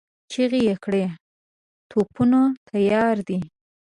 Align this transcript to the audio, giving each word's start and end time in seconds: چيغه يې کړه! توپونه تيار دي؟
چيغه 0.31 0.59
يې 0.67 0.75
کړه! 0.83 1.05
توپونه 1.89 2.39
تيار 2.69 3.15
دي؟ 3.27 3.39